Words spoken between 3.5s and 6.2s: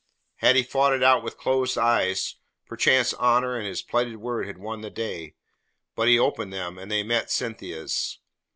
and his plighted word had won the day; but he